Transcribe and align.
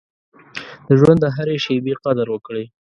د 0.87 0.89
ژوند 0.99 1.19
د 1.21 1.25
هرې 1.35 1.57
شېبې 1.63 1.93
قدر 2.03 2.27
وکړئ. 2.31 2.65